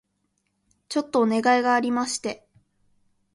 [0.89, 2.43] ちょっとお願いがありまして